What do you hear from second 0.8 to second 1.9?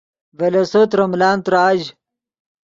ترے ملان تراژ